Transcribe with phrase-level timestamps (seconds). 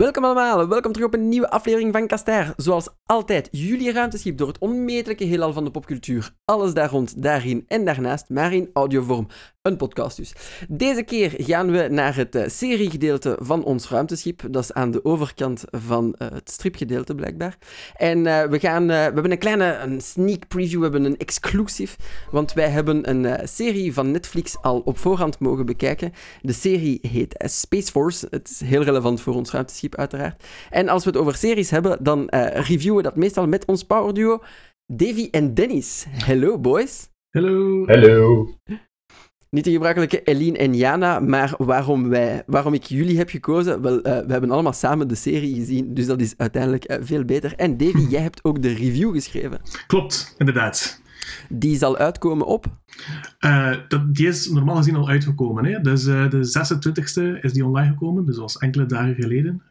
[0.00, 2.52] Welkom allemaal, welkom terug op een nieuwe aflevering van Caster.
[2.56, 6.34] Zoals altijd, jullie ruimteschip door het onmetelijke heelal van de popcultuur.
[6.44, 9.26] Alles daar rond, daarin en daarnaast, maar in audiovorm.
[9.62, 10.32] Een podcast dus.
[10.68, 14.42] Deze keer gaan we naar het uh, seriegedeelte van ons ruimteschip.
[14.50, 17.58] Dat is aan de overkant van uh, het stripgedeelte, blijkbaar.
[17.96, 21.96] En uh, we, gaan, we hebben een kleine een sneak preview, we hebben een exclusive.
[22.30, 26.12] Want wij hebben een serie van Netflix al op voorhand mogen bekijken.
[26.40, 28.26] De serie heet Space Force.
[28.30, 30.44] Het is heel relevant voor ons ruimteschip, uiteraard.
[30.70, 34.14] En als we het over series hebben, dan reviewen we dat meestal met ons power
[34.14, 34.42] duo,
[34.86, 36.06] Davy en Dennis.
[36.08, 37.08] Hello, boys.
[37.30, 37.86] Hallo.
[37.86, 38.48] Hallo.
[39.50, 43.82] Niet de gebruikelijke Eline en Jana, maar waarom, wij, waarom ik jullie heb gekozen?
[43.82, 47.24] Wel, uh, we hebben allemaal samen de serie gezien, dus dat is uiteindelijk uh, veel
[47.24, 47.52] beter.
[47.56, 49.60] En Davy, jij hebt ook de review geschreven.
[49.86, 51.02] Klopt, inderdaad.
[51.48, 52.66] Die zal uitkomen op?
[53.40, 55.64] Uh, dat, die is normaal gezien al uitgekomen.
[55.64, 55.80] Hè?
[55.80, 56.52] Dus de
[57.38, 59.62] 26e is die online gekomen, dus dat was enkele dagen geleden.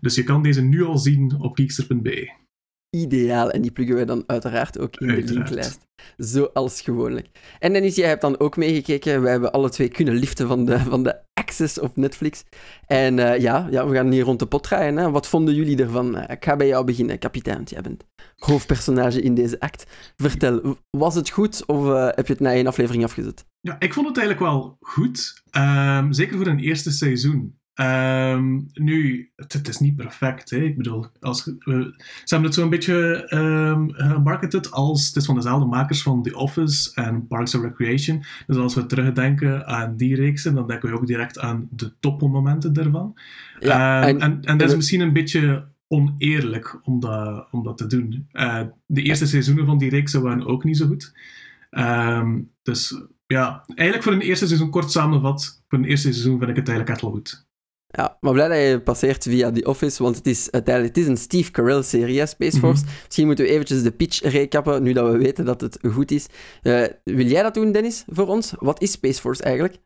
[0.00, 2.44] dus je kan deze nu al zien op geekster.be
[2.90, 3.50] ideaal.
[3.50, 5.86] En die pluggen wij dan uiteraard ook in de linklijst.
[6.16, 7.28] Zoals gewoonlijk.
[7.58, 9.22] En Dennis, jij hebt dan ook meegekeken.
[9.22, 11.20] Wij hebben alle twee kunnen liften van de, van de
[11.80, 12.44] Op Netflix.
[12.86, 14.96] En uh, ja, ja, we gaan hier rond de pot draaien.
[14.96, 15.10] Hè.
[15.10, 16.18] Wat vonden jullie ervan?
[16.18, 17.62] Ik ga bij jou beginnen, kapitein.
[17.64, 18.04] Jij bent
[18.36, 19.86] hoofdpersonage in deze act.
[20.16, 23.46] Vertel, was het goed of uh, heb je het na één aflevering afgezet?
[23.60, 25.42] Ja, ik vond het eigenlijk wel goed.
[25.56, 27.58] Um, zeker voor een eerste seizoen.
[27.80, 30.50] Um, nu, het, het, is niet perfect.
[30.50, 30.56] Hè?
[30.56, 35.34] Ik bedoel, als, we, ze hebben het zo'n beetje um, gemarketed als het is van
[35.34, 38.24] dezelfde makers van The Office en Parks and Recreation.
[38.46, 42.72] Dus als we terugdenken aan die reeksen, dan denken we ook direct aan de toppelmomenten
[42.72, 43.14] daarvan.
[43.60, 47.86] Ja, um, en, en, dat is misschien een beetje oneerlijk om dat, om dat te
[47.86, 48.28] doen.
[48.32, 51.12] Uh, de eerste seizoenen van die reeksen waren ook niet zo goed.
[52.62, 56.56] dus ja, eigenlijk voor een eerste seizoen kort samenvat, voor een eerste seizoen vind ik
[56.56, 57.46] het eigenlijk echt wel goed.
[57.96, 61.10] Ja, maar blij dat je passeert via The Office, want het is uiteindelijk het is
[61.10, 62.84] een Steve Carell-serie, Space Force.
[62.84, 62.92] Mhm.
[63.04, 66.28] Misschien moeten we eventjes de pitch recappen, nu dat we weten dat het goed is.
[66.62, 68.54] Uh, wil jij dat doen, Dennis, voor ons?
[68.58, 69.78] Wat is Space Force eigenlijk?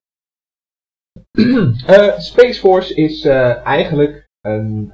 [1.32, 4.90] Uh, Space Force is uh, eigenlijk een...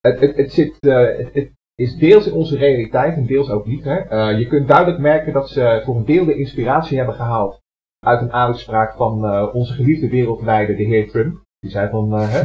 [0.00, 3.84] het, het, het, zit, het, is deels in onze realiteit en deels ook niet.
[3.84, 4.28] Hè?
[4.28, 7.60] je kunt duidelijk merken dat ze voor een deel de inspiratie hebben gehaald
[8.06, 11.41] uit een uitspraak van onze geliefde wereldleider, de heer Trump.
[11.62, 12.42] Die zei van, uh, hè,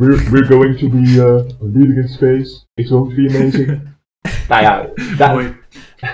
[0.00, 2.66] we're, we're going to be uh, leading in space.
[2.74, 3.94] It's going to be amazing.
[4.48, 5.58] nou ja, daar,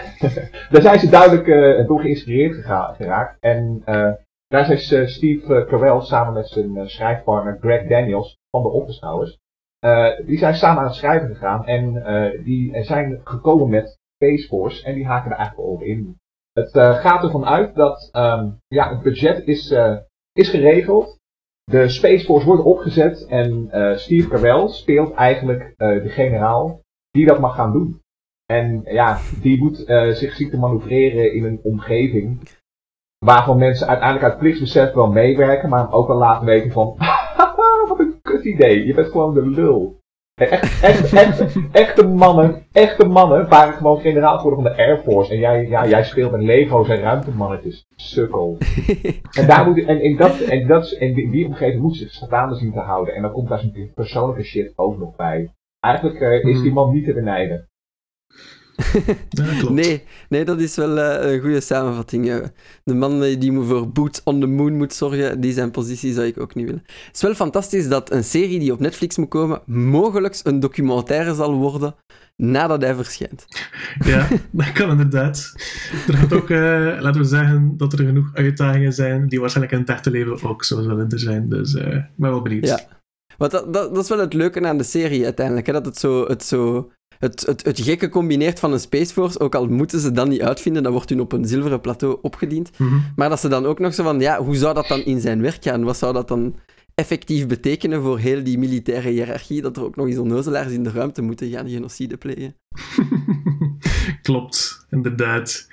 [0.71, 2.65] daar zijn ze duidelijk uh, door geïnspireerd
[2.97, 3.41] geraakt.
[3.41, 3.83] En
[4.47, 9.39] daar is Steve Carell samen met zijn schrijfpartner Greg Daniels van de Office
[10.27, 12.03] die zijn samen aan het schrijven gegaan en
[12.45, 16.17] die zijn gekomen met Space Force en die haken er eigenlijk over in.
[16.53, 19.75] Het gaat ervan uit dat um, ja, het budget is,
[20.33, 21.21] is geregeld.
[21.73, 27.27] De Space Force wordt opgezet en uh, Steve Carell speelt eigenlijk uh, de generaal die
[27.27, 28.01] dat mag gaan doen.
[28.47, 32.39] En ja, die moet uh, zich zien te manoeuvreren in een omgeving
[33.25, 36.97] waarvan mensen uiteindelijk uit plichtsbesef wel meewerken, maar ook wel laten weten van,
[37.89, 40.01] wat een kut idee, je bent gewoon de lul.
[40.35, 45.33] Echt, echt, echt, echte mannen, echte mannen waren gewoon generaal geworden van de Air Force.
[45.33, 47.87] En jij, ja, jij speelt met Lego's en ruimtemannetjes.
[47.97, 48.59] Sukkel.
[49.39, 52.55] en, daar moet, en, in dat, en, dat, en die, die omgeving moet zich staande
[52.55, 53.15] zien te houden.
[53.15, 55.53] En dan komt daar zijn persoonlijke shit ook nog bij.
[55.81, 56.73] Eigenlijk uh, is die hmm.
[56.73, 57.69] man niet te benijden.
[59.71, 62.51] nee, nee, dat is wel uh, een goede samenvatting.
[62.85, 66.41] De man die voor boots on the moon moet zorgen, die zijn positie zou ik
[66.41, 66.83] ook niet willen.
[66.87, 71.35] Het is wel fantastisch dat een serie die op Netflix moet komen, mogelijk een documentaire
[71.35, 71.95] zal worden
[72.37, 73.45] nadat hij verschijnt.
[74.05, 75.53] Ja, dat kan inderdaad.
[76.09, 76.59] Er gaat ook, uh,
[77.01, 80.65] laten we zeggen, dat er genoeg uitdagingen zijn die waarschijnlijk in het echte leven ook
[80.65, 81.49] zo zullen er zijn.
[81.49, 82.67] Dus uh, ik ben wel benieuwd.
[82.67, 82.81] Ja.
[83.37, 85.73] Want dat, dat, dat, is wel het leuke aan de serie uiteindelijk, hè?
[85.73, 86.91] dat het zo, het zo
[87.23, 90.43] het, het, het gekke combineert van een Space Force, ook al moeten ze dat niet
[90.43, 92.79] uitvinden, dat wordt hun op een zilveren plateau opgediend.
[92.79, 92.99] Mhm.
[93.17, 95.43] Maar dat ze dan ook nog zo van, ja, hoe zou dat dan in zijn
[95.43, 95.85] werk gaan?
[95.85, 96.57] Wat zou dat dan
[96.95, 100.91] effectief betekenen voor heel die militaire hiërarchie, dat er ook nog eens onnozelaars in de
[100.91, 102.55] ruimte moeten gaan genocide plegen?
[104.23, 105.69] Klopt, inderdaad.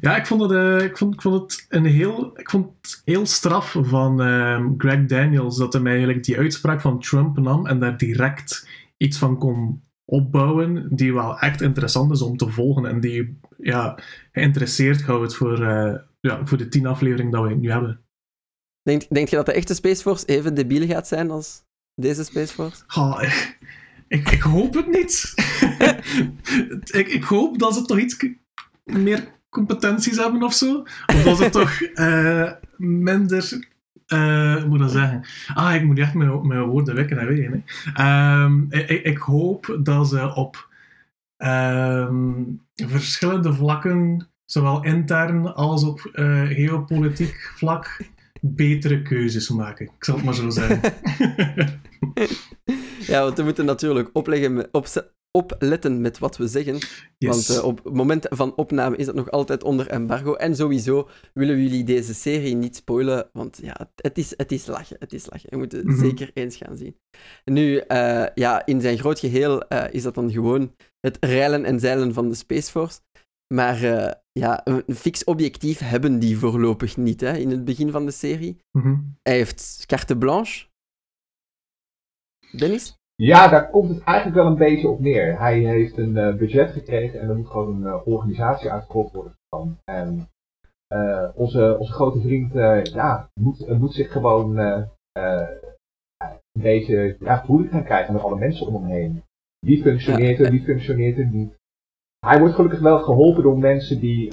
[0.00, 3.02] Ja, ik vond het, uh, ik vond, ik vond het een heel, ik vond het
[3.04, 7.78] heel straf van uh, Greg Daniels dat hij eigenlijk die uitspraak van Trump nam en
[7.78, 13.00] daar direct iets van kon opbouwen die wel echt interessant is om te volgen en
[13.00, 13.98] die ja,
[14.32, 18.00] geïnteresseerd houdt voor, uh, ja, voor de tien afleveringen dat we nu hebben.
[18.82, 21.62] Denk, denk je dat de echte Space Force even debiel gaat zijn als
[21.94, 22.82] deze Space Force?
[22.96, 23.22] Oh,
[24.08, 25.34] ik, ik hoop het niet.
[27.00, 28.26] ik, ik hoop dat ze toch iets
[28.84, 30.82] meer competenties hebben of zo.
[31.06, 33.70] Of dat ze toch uh, minder
[34.18, 35.24] hoe moet ik dat zeggen?
[35.54, 37.64] Ah, ik moet echt mijn, woorden wekken en wegen.
[37.64, 37.92] Hè.
[37.92, 40.68] Ehm, ik, ik hoop dat ze op
[41.36, 42.42] ehm,
[42.74, 48.00] verschillende vlakken, zowel intern als op uh, geopolitiek vlak,
[48.40, 49.86] betere keuzes maken.
[49.86, 50.80] Ik zal het maar zo zeggen.
[53.12, 54.86] ja, want we moeten natuurlijk opleggen, op,
[55.32, 56.78] opletten met wat we zeggen.
[57.18, 60.34] Want uh, op het moment van opname is dat nog altijd onder embargo.
[60.34, 64.66] En sowieso willen we jullie deze serie niet spoilen, want ja, het is, het is
[64.66, 64.96] lachen.
[64.98, 65.50] Het is lachen.
[65.50, 66.04] We moeten het mm -hmm.
[66.08, 66.96] zeker eens gaan zien.
[67.44, 71.80] Nu, uh, ja, in zijn groot geheel uh, is dat dan gewoon het reilen en
[71.80, 73.00] zeilen van de Space Force.
[73.54, 73.78] Maar
[74.32, 78.56] ja, een fix objectief hebben die voorlopig niet hè, in het begin van de serie.
[78.70, 79.18] Mm -hmm.
[79.22, 80.66] Hij heeft carte blanche.
[82.56, 83.01] Dennis?
[83.24, 85.38] Ja, daar komt het eigenlijk wel een beetje op neer.
[85.38, 89.36] Hij heeft een uh, budget gekregen en er moet gewoon een uh, organisatie uitgerold worden
[89.48, 89.78] van.
[89.84, 90.28] En
[90.94, 92.52] uh, onze, onze grote vriend
[92.92, 94.88] ja, moet, moet zich gewoon een
[96.58, 99.22] beetje ja, moeilijk gaan krijgen met alle mensen om hem heen.
[99.58, 101.56] Wie functioneert er, wie functioneert er niet.
[102.26, 104.32] Hij wordt gelukkig wel geholpen door mensen die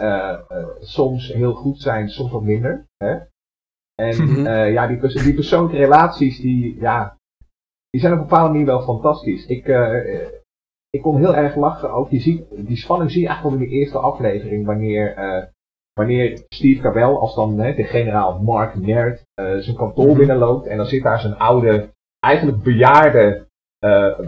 [0.80, 2.86] soms heel goed zijn, soms wat minder.
[2.98, 3.18] Hè?
[3.96, 4.48] En -hmm.
[4.48, 7.19] ja, die, pers die persoonlijke relaties, die, ja,
[7.90, 9.46] die zijn op een bepaalde manier wel fantastisch.
[9.46, 10.28] Ik, uh,
[10.90, 12.08] ik kon heel erg lachen ook.
[12.12, 14.66] Ziet, die spanning zie je eigenlijk al in de eerste aflevering.
[14.66, 15.44] Wanneer, uh,
[15.94, 20.68] wanneer Steve Cabell, als dan hè, de generaal Mark Nerd, zijn kantoor binnenloopt.
[20.68, 23.48] En dan zit daar zijn oude, eigenlijk bejaarde,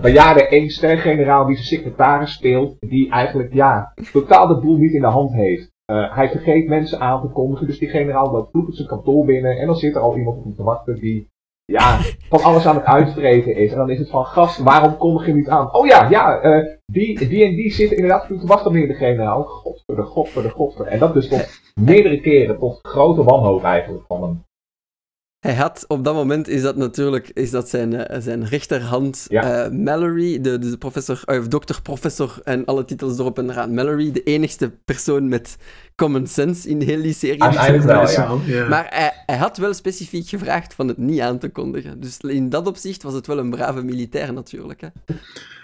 [0.02, 2.78] bejaarde één-ster-generaal die zijn secretaris speelt.
[2.80, 5.72] Die eigenlijk, ja, totaal de boel niet in de hand heeft.
[5.86, 7.68] hij vergeet mensen aan te kondigen.
[7.68, 9.58] Dus die generaal loopt vloekend zijn kantoor binnen.
[9.58, 11.30] En dan zit er al iemand op hem te wachten die
[11.66, 12.00] ja,
[12.30, 13.72] van alles aan het uitvreten is.
[13.72, 15.74] En dan is het van, gast, waarom kondig je niet aan?
[15.74, 19.44] Oh ja, ja, uh, die, die en die zitten inderdaad te wachten meneer de generaal.
[19.44, 20.86] Godver, godver, godver.
[20.86, 24.44] En dat dus tot meerdere keren, tot grote wanhoop eigenlijk van hem.
[25.42, 29.66] Hij had, op dat moment is dat natuurlijk is dat zijn, uh, zijn rechterhand ja.
[29.66, 33.74] uh, Mallory, de, de professor, of dokter, professor en alle titels erop en eraan.
[33.74, 35.58] Mallory, de enigste persoon met
[35.96, 37.44] common sense in heel die serie.
[37.44, 38.38] Uiteindelijk wel, ja.
[38.46, 38.68] ja.
[38.68, 42.00] Maar hij, hij, had wel specifiek gevraagd van het niet aan te kondigen.
[42.00, 44.82] Dus in dat opzicht was het wel een brave militair natuurlijk.
[44.82, 44.88] Hè.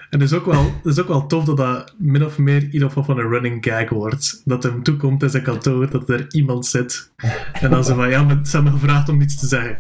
[0.10, 2.62] En het is, ook wel, het is ook wel tof dat dat min of meer
[2.62, 4.42] in ieder geval van een running gag wordt.
[4.46, 7.12] Dat hem toekomt in zijn kantoor, dat er iemand zit.
[7.54, 9.78] En dan ze van, ja, maar ze hebben me gevraagd om niets te zeggen.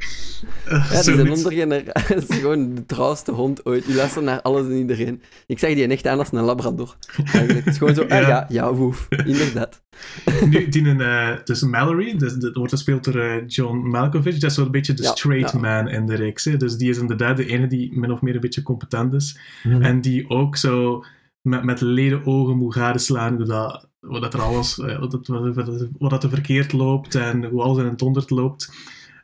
[0.71, 3.85] Uh, ja, die zijn ondergeneratie is gewoon de trouwste hond ooit.
[3.85, 5.21] Die luistert naar alles en iedereen.
[5.45, 6.95] Ik zeg die echt aan als een labrador.
[7.17, 7.65] Eigenlijk.
[7.65, 9.07] Het is gewoon zo, ja, ah, ja, ja woef.
[9.09, 9.81] Inderdaad.
[10.49, 14.37] Nu, die een, uh, dus Mallory, dus, dat wordt gespeeld door uh, John Malkovich.
[14.37, 15.59] Dat is zo'n beetje de ja, straight ja.
[15.59, 16.45] man in de reeks.
[16.45, 16.57] Hè.
[16.57, 19.39] Dus die is inderdaad de ene die min of meer een beetje competent is.
[19.63, 19.81] Mm.
[19.81, 21.03] En die ook zo
[21.41, 26.09] met, met leden ogen moet gadeslaan dat, wat dat er alles, wat, dat, wat, wat
[26.09, 28.71] dat er verkeerd loopt en hoe alles in het honderd loopt.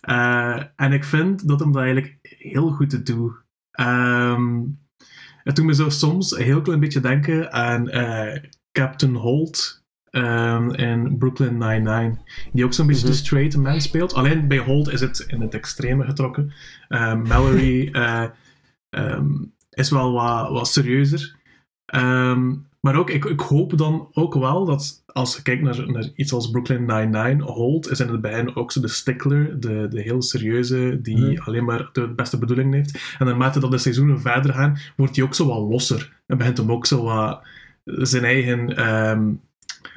[0.09, 3.33] Uh, en ik vind dat hem dat eigenlijk heel goed doet.
[3.79, 4.79] Um,
[5.43, 8.35] het doet me zo soms een heel klein beetje denken aan uh,
[8.71, 9.82] Captain Holt
[10.15, 12.17] um, in Brooklyn Nine-Nine.
[12.51, 13.17] Die ook zo'n beetje mm -hmm.
[13.17, 14.13] de straight man speelt.
[14.13, 16.53] Alleen bij Holt is het in het extreme getrokken.
[16.89, 18.25] Um, Mallory uh,
[19.69, 21.35] is wel wat, wat serieuzer.
[21.95, 26.09] Um, maar ook, ik, ik hoop dan ook wel dat als je kijkt naar, naar
[26.15, 30.01] iets als Brooklyn Nine-Nine, Holt is in het begin ook zo de stickler, de, de
[30.01, 31.37] heel serieuze, die mm.
[31.37, 33.15] alleen maar de beste bedoeling heeft.
[33.19, 36.21] En naarmate dat de seizoenen verder gaan, wordt hij ook zo wat losser.
[36.25, 37.41] En begint hem ook zo wat
[37.83, 38.77] zijn eigen...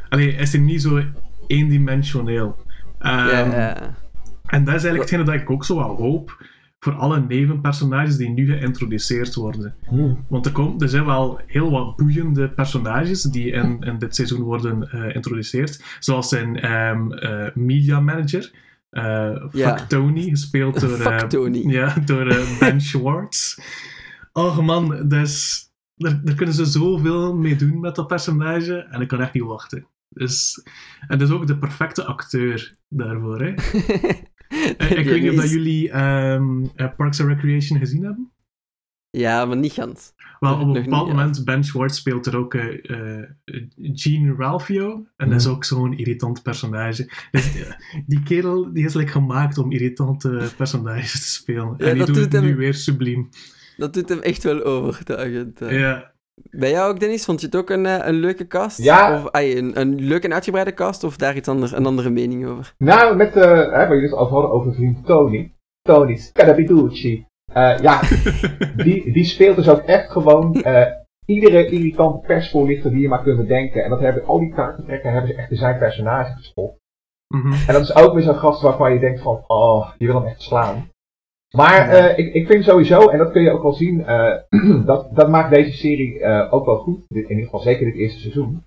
[0.09, 1.03] Alleen is hij niet zo
[1.47, 2.57] eendimensioneel.
[3.01, 3.77] Um, yeah, yeah.
[4.47, 6.45] En dat is eigenlijk hetgene dat ik ook zo hoop
[6.79, 9.75] voor alle nevenpersonages die nu geïntroduceerd worden.
[9.89, 10.25] Hmm.
[10.29, 14.43] Want er, komt, er zijn wel heel wat boeiende personages die in, in dit seizoen
[14.43, 15.85] worden uh, geïntroduceerd.
[15.99, 18.53] Zoals zijn um, uh, media manager,
[18.91, 19.87] uh, Fuck Ja.
[19.87, 21.71] Tony, gespeeld door, Fuck eh, Tony.
[21.79, 23.59] ja, door eh, Ben Schwartz.
[24.33, 29.09] Oh man, dus, daar, daar kunnen ze zoveel mee doen met dat personage en ik
[29.09, 29.87] kan echt niet wachten.
[30.19, 30.63] Dus,
[31.09, 33.41] en dat is ook de perfecte acteur daarvoor.
[33.43, 33.55] Hè?
[34.79, 38.31] Eh, ik weet niet of dat jullie ehm, eh, Parks and Recreation gezien hebben.
[39.11, 40.13] Ja, maar niet gans.
[40.41, 41.21] Wel, op een bepaald niet, ja.
[41.21, 43.23] moment, Ben Schwartz speelt er ook eh,
[43.77, 45.07] Gene Ralphio.
[45.17, 47.11] En dat is ook zo'n irritant personage.
[47.31, 47.53] Dus,
[48.07, 51.75] die kerel die is like, gemaakt om irritante personages te spelen.
[51.79, 53.29] Ja, en die doet het hem- nu weer subliem.
[53.77, 55.61] Dat doet hem echt wel overtuigend.
[55.61, 55.79] eh.
[55.79, 56.15] Ja.
[56.43, 57.25] Bij jou ook, Dennis?
[57.25, 58.83] Vond je het ook een, eh, een leuke cast?
[58.83, 59.15] Ja.
[59.15, 61.05] Of een, een leuke en uitgebreide cast?
[61.05, 62.75] Of daar iets anders, een andere mening over?
[62.79, 65.53] Nou, met, eh hè, waar jullie het over hadden over vriend Tony.
[65.83, 67.27] Tony Scarabiducci.
[67.53, 68.01] Eh ja,
[68.85, 70.87] die, die speelt dus ook echt gewoon eh,
[71.27, 73.85] iedere irritante persvoorlichter die je maar kunt bedenken.
[73.85, 76.79] En dat hebben, al die karaktertrekken hebben ze echt in zijn personage gestopt.
[77.35, 77.53] Mhm.
[77.53, 80.27] En dat is ook weer zo'n gast waarvan je denkt van, oh, je wil hem
[80.27, 80.91] echt slaan.
[81.55, 84.33] Maar eh, ik, ik vind sowieso, en dat kun je ook wel zien, eh,
[84.87, 87.01] dat, dat maakt deze serie eh, ook wel goed.
[87.09, 88.63] In ieder geval zeker dit eerste seizoen.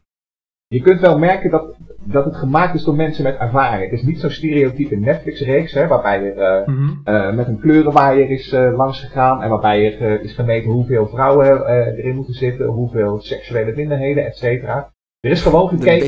[0.67, 3.89] Je kunt wel merken dat, dat het gemaakt is door mensen met ervaring.
[3.91, 7.35] Het is niet zo'n stereotype Netflix-reeks, waarbij er Mhm.
[7.35, 12.15] met een kleurenwaaier is eh, langs gegaan en waarbij er is gemeten hoeveel vrouwen erin
[12.15, 14.93] moeten zitten, hoeveel seksuele minderheden, et cetera.
[15.19, 16.05] Er is gewoon gekeken.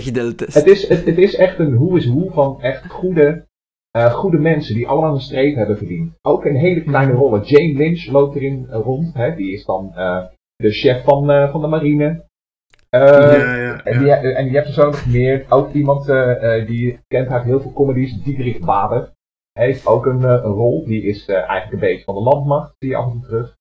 [0.54, 3.46] Het is, het, het is echt een hoe is hoe van echt goede,
[3.92, 6.14] eh, goede mensen die allemaal een streep hebben verdiend.
[6.22, 7.44] Ook in hele kleine rollen.
[7.44, 9.14] Jane Lynch loopt erin eh, rond.
[9.14, 9.36] Hè?
[9.36, 10.24] Die is dan eh,
[10.56, 12.26] de chef van, van de marine.
[12.90, 14.22] Eh, ja, ja, en, ja.
[14.22, 15.46] die, en die hebt er zo nog meer.
[15.50, 16.06] Ook iemand
[16.68, 18.24] die kent uit heel veel comedies.
[18.24, 19.12] Diederik Bader.
[19.52, 20.86] Hij heeft ook een, een rol.
[20.86, 22.76] Die is eigenlijk een beetje van de landmacht.
[22.78, 23.60] Die af en toe terug.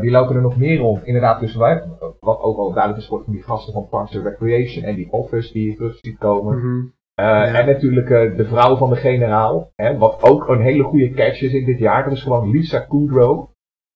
[0.00, 1.04] Die lopen er nog meer rond.
[1.04, 1.82] Inderdaad, dus wij,
[2.20, 5.12] wat ook al duidelijk is wordt van die gasten van Parks and Recreation en die
[5.12, 6.58] Office die je terug ziet komen.
[6.58, 6.86] Mhm.
[6.86, 7.54] Eh, Ja.
[7.54, 9.72] En natuurlijk eh, de vrouw van de generaal.
[9.74, 12.04] Hè, wat ook een hele goede catch is in dit jaar.
[12.04, 13.50] Dat is gewoon Lisa Kudrow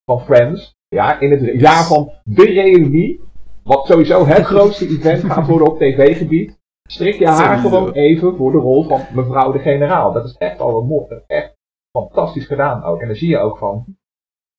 [0.05, 0.75] van Friends.
[0.89, 3.21] Ja, in het jaar van de reunie.
[3.63, 6.59] Wat sowieso het grootste event gaat worden op tv-gebied.
[6.89, 10.13] Strik je haar gewoon even voor de rol van mevrouw de generaal.
[10.13, 11.23] Dat is echt al een mooi.
[11.27, 11.57] Echt
[11.91, 13.01] fantastisch gedaan ook.
[13.01, 13.85] En dan zie je ook van.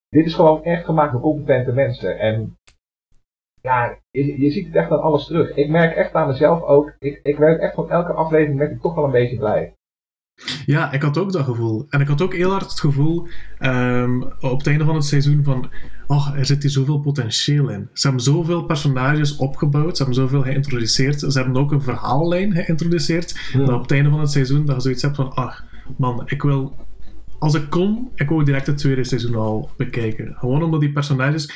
[0.10, 2.20] Dit is gewoon echt gemaakt door competente mensen.
[2.20, 2.58] En
[3.62, 5.56] ja, je, je ziet het echt aan alles terug.
[5.56, 6.94] Ik merk echt aan mezelf ook.
[7.00, 9.74] Ik, ik werd echt van elke aflevering werd ik toch wel een beetje blij.
[10.66, 11.86] Ja, ik had ook dat gevoel.
[11.90, 15.44] En ik had ook heel hard het gevoel ehm, op het einde van het seizoen
[15.44, 15.70] van...
[16.08, 17.90] Oh, er zit hier zoveel potentieel in.
[17.94, 19.98] Ze hebben zoveel personages opgebouwd.
[19.98, 21.20] Ze hebben zoveel geïntroduceerd.
[21.20, 23.52] Ze hebben ook een verhaallijn geïntroduceerd.
[23.54, 25.34] Dat op het einde van het seizoen dat je zoiets hebt van...
[25.34, 25.60] Ah,
[25.98, 26.76] man, ik wil...
[27.40, 30.36] Als ik kon, ik wou direct het tweede seizoen al bekijken.
[30.38, 31.52] Gewoon omdat die personages...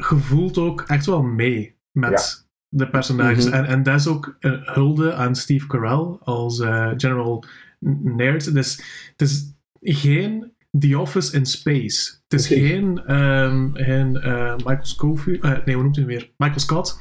[0.00, 3.46] gevoeld ook echt wel mee met de personages.
[3.46, 3.54] Mhm.
[3.54, 7.44] en, en dat is ook een hulde aan Steve Carell als eh, General
[7.78, 8.54] Nerd.
[8.54, 12.12] Dus het is geen The Office in Space.
[12.28, 12.68] Het is Precies.
[12.70, 15.42] geen, ehm, geen eh, Michael Scofield.
[15.42, 16.30] eh, nee, hoe noemt hij hem weer?
[16.36, 16.98] Michael Scott.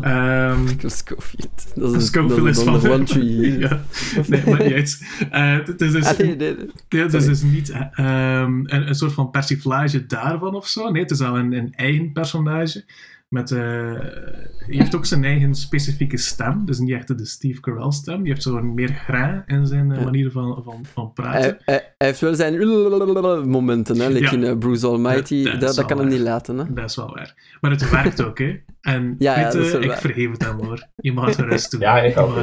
[0.00, 1.72] Ehm, Michael Scofield.
[1.74, 2.90] Dat is, een- Scofield dat is van...
[2.90, 3.58] One Tree Hill.
[3.68, 3.80] ja.
[4.28, 5.06] Nee, maar niet uit.
[5.30, 6.04] Eh, Het is dus...
[6.04, 6.18] Ah,
[6.88, 10.90] het is dus niet ehm, een, een soort van persiflage daarvan of zo.
[10.90, 12.84] Nee, het is al een, een eigen personage.
[13.34, 16.64] Met, eh, hij heeft ook zijn eigen specifieke stem.
[16.64, 18.22] Dus niet echt de Steve Carell stem.
[18.22, 21.40] Die heeft zo'n meer grain in zijn eh, manier van, van, van praten.
[21.40, 24.08] Hij, hij, hij heeft wel zijn momenten, hè.
[24.08, 24.32] Like Ja.
[24.32, 25.42] in eh, Bruce Almighty.
[25.42, 26.16] Dat- dat Dat, is dat, wel kan hem waar.
[26.16, 26.72] niet laten, hè.
[26.72, 27.56] Dat is wel waar.
[27.60, 28.56] Maar het werkt ook, hè.
[28.80, 29.98] En Ja, weet ik waar.
[29.98, 30.86] vergeef het hem, hoor.
[30.96, 31.80] Je mag er rust doen.
[31.88, 32.36] Ja, ook.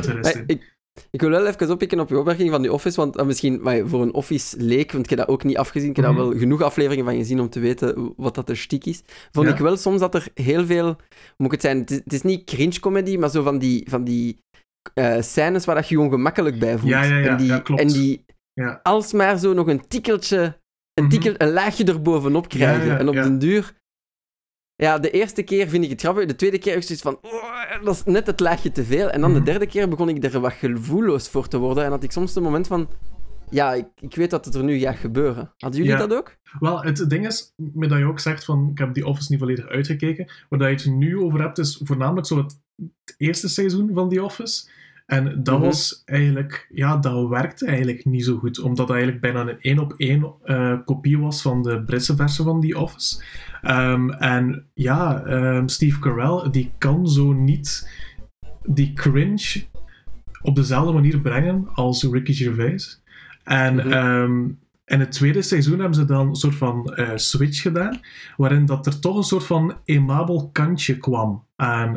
[0.45, 0.79] ik,
[1.09, 3.87] ik wil wel even oppikken op je opmerking van die Office, want eh, misschien maar
[3.87, 6.23] voor een Office leek, want ik heb dat ook niet afgezien, ik heb daar Mhm.
[6.23, 9.01] wel genoeg afleveringen van gezien om te weten wat dat de stiek is.
[9.31, 9.53] Vond Ja.
[9.53, 10.85] ik wel soms dat er heel veel,
[11.37, 13.85] moet ik het zijn, het is, het is niet cringe comedy, maar zo van die,
[13.89, 14.39] van die
[14.93, 16.91] eh, scènes waar dat je je ongemakkelijk bij voelt.
[16.91, 17.81] Ja, ja, ja, en die, ja, klopt.
[17.81, 18.79] En die Ja.
[18.83, 20.59] alsmaar zo nog een tikkeltje,
[20.93, 21.33] een, Mhm.
[21.37, 22.99] een laagje erbovenop krijgen.
[22.99, 23.73] En op den duur...
[24.81, 26.25] Ja, de eerste keer vind ik het grappig.
[26.25, 27.17] De tweede keer het zoiets van...
[27.21, 29.09] "Oh, dat is net het laagje te veel.
[29.09, 29.39] En dan Mhm.
[29.39, 31.83] de derde keer begon ik er wat gevoelloos voor te worden.
[31.83, 32.89] En had ik soms een moment van...
[33.49, 35.53] Ja, ik, ik weet dat het er nu gaat gebeuren.
[35.57, 36.07] Hadden jullie Ja.
[36.07, 36.35] dat ook?
[36.59, 39.39] Wel, het ding is, met dat je ook zegt van, ik heb die Office niet
[39.39, 40.31] volledig uitgekeken.
[40.49, 42.59] Waar dat je het nu over hebt, is voornamelijk zo het,
[43.05, 44.69] het eerste seizoen van die Office.
[45.11, 45.65] En dat Mhm.
[45.65, 48.59] was eigenlijk, ja, dat werkte eigenlijk niet zo goed.
[48.59, 50.33] Omdat dat eigenlijk bijna een één op één
[50.85, 53.23] kopie was van de Britse versie van die Office.
[53.61, 57.91] Ehm, en ja, ehm, Steve Carell, die kan zo niet
[58.63, 59.63] die cringe
[60.41, 63.01] op dezelfde manier brengen als Ricky Gervais.
[63.43, 64.41] En ehm,
[64.85, 67.99] in het tweede seizoen hebben ze dan een soort van eh, switch gedaan,
[68.37, 71.93] waarin dat er toch een soort van emabel kantje kwam aan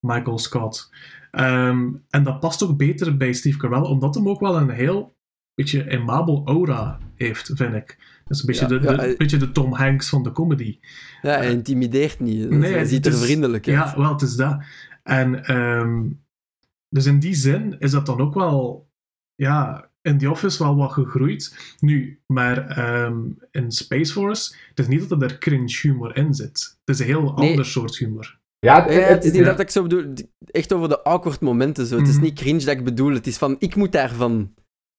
[0.00, 0.90] Michael Scott.
[1.36, 5.16] Ehm, en dat past ook beter bij Steve Carell, omdat hem ook wel een heel
[5.54, 7.96] beetje emabel aura heeft, vind ik.
[8.24, 10.32] Dat is een beetje, Ja, de, ja, de, hij- beetje de Tom Hanks van de
[10.32, 10.78] comedy.
[11.22, 12.50] Ja, hij intimideert niet.
[12.50, 13.76] Nee, hij ziet er is- vriendelijk uit.
[13.76, 14.62] Ja, wel, het is dat.
[15.02, 16.14] En dus
[16.88, 18.88] dus in die zin is dat dan ook wel,
[19.34, 21.74] ja, in The Office wel wat gegroeid.
[21.80, 23.18] Nu, maar ehm,
[23.50, 26.78] in Space Force, het is niet dat er cringe humor in zit.
[26.84, 27.50] Het is een heel Nee.
[27.50, 28.38] ander soort humor.
[28.66, 29.46] Ja, het, Ja, het is niet ja.
[29.46, 30.12] dat ik zo bedoel.
[30.50, 31.96] Echt over de awkward momenten zo.
[31.98, 32.24] Het is Mhm.
[32.24, 33.12] niet cringe dat ik bedoel.
[33.12, 34.54] Het is van, ik moet daarvan.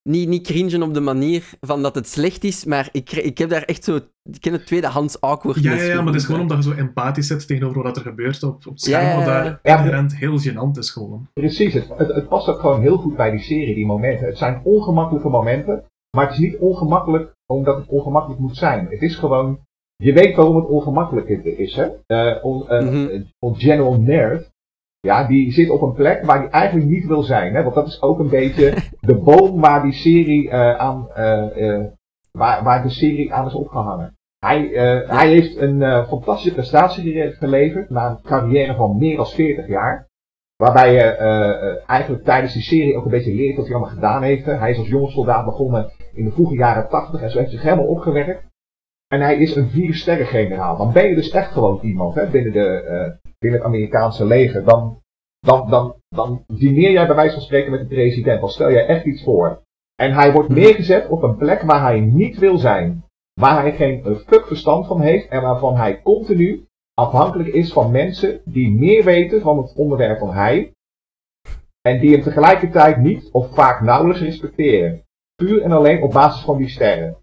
[0.09, 3.49] Niet, niet cringen op de manier van dat het slecht is, maar ik, ik heb
[3.49, 3.95] daar echt zo.
[3.95, 5.63] Ik ken het tweedehands awkward.
[5.63, 8.01] Ja, ja, ja, maar het is gewoon omdat je zo empathisch zit tegenover wat er
[8.01, 9.77] gebeurt op, op het scherm, Ja, daar Ja.
[9.77, 11.27] inherent heel gênant is gewoon.
[11.33, 14.27] Precies, het, het, het past ook gewoon heel goed bij die serie, die momenten.
[14.27, 15.83] Het zijn ongemakkelijke momenten,
[16.17, 18.87] maar het is niet ongemakkelijk omdat het ongemakkelijk moet zijn.
[18.89, 19.59] Het is gewoon,
[20.03, 21.87] je weet waarom het ongemakkelijk is, hè?
[22.05, 23.07] Eh on, eh, Mhm.
[23.07, 24.51] eh, on General Nerd,
[24.99, 27.55] ja, die zit op een plek waar hij eigenlijk niet wil zijn.
[27.55, 27.63] Hè?
[27.63, 28.73] Want dat is ook een beetje
[29.09, 31.85] de boom waar die serie uh, aan, uh,
[32.31, 34.15] waar, waar de serie aan is opgehangen.
[34.39, 34.67] Hij,
[35.07, 40.07] hij heeft een fantastische prestatie geleverd na een carrière van meer dan 40 jaar.
[40.55, 41.01] Waarbij je
[41.87, 44.45] eigenlijk tijdens die serie ook een beetje leert wat hij allemaal gedaan heeft.
[44.45, 47.61] Hij is als jonge soldaat begonnen in de vroege jaren 80 en zo heeft zich
[47.61, 48.43] helemaal opgewerkt.
[49.07, 50.77] En hij is een vier sterren generaal.
[50.77, 54.63] Dan ben je dus echt gewoon iemand hè, binnen, de, uh, binnen het Amerikaanse leger.
[54.63, 55.01] Dan,
[55.39, 58.39] dan, dan, dan dineer jij bij wijze van spreken met de president.
[58.39, 59.61] Dan stel jij echt iets voor.
[59.95, 60.59] En hij wordt mhm.
[60.59, 63.05] neergezet op een plek waar hij niet wil zijn.
[63.33, 68.41] Waar hij geen fuck verstand van heeft en waarvan hij continu afhankelijk is van mensen
[68.45, 70.71] die meer weten van het onderwerp dan hij.
[71.81, 75.03] En die hem tegelijkertijd niet of vaak nauwelijks respecteren.
[75.35, 77.17] Puur en alleen op basis van die sterren.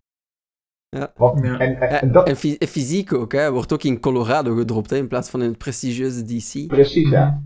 [0.94, 1.12] Ja.
[1.58, 2.26] En, en, dat...
[2.28, 2.36] en,
[2.68, 3.50] fysiek ook, hè.
[3.52, 6.66] wordt ook in Colorado gedropt hè, in plaats van in het prestigieuze DC.
[6.66, 7.42] Precies, ja.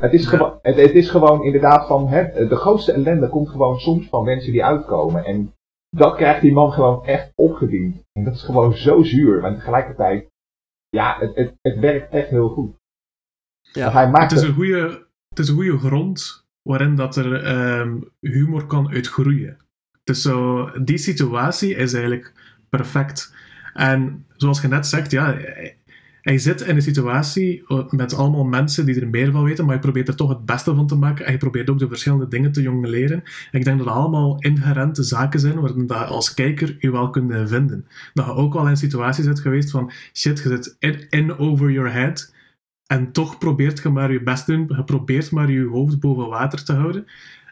[0.00, 3.78] Het is, gewoon, het, het, is gewoon inderdaad van, hè, de grootste ellende komt gewoon
[3.78, 5.24] soms van mensen die uitkomen.
[5.24, 5.54] En
[5.96, 8.02] dat krijgt die man gewoon echt opgediend.
[8.12, 10.28] En dat is gewoon zo zuur, maar tegelijkertijd,
[10.88, 12.76] ja, het, het, het werkt echt heel goed.
[13.72, 13.92] Ja.
[13.92, 18.10] Hij maakt het, is een goede, het is een goede grond waarin dat er um,
[18.20, 19.56] humor kan uitgroeien.
[20.04, 22.43] Dus zo, die situatie is eigenlijk
[22.76, 23.34] perfect.
[23.74, 25.36] En zoals je net zegt, ja,
[26.24, 29.80] hij zit in een situatie met allemaal mensen die er meer van weten, maar je
[29.80, 32.52] probeert er toch het beste van te maken en je probeert ook de verschillende dingen
[32.52, 33.22] te jongleren.
[33.50, 37.10] En ik denk dat dat allemaal inherente zaken zijn waarin je als kijker je wel
[37.10, 37.86] kunt vinden.
[38.14, 41.92] Dat je ook wel in situaties zit geweest van shit, je zit in, over your
[41.92, 42.34] head
[42.86, 46.28] en toch probeert je maar je best te doen, je probeert maar je hoofd boven
[46.28, 47.06] water te houden.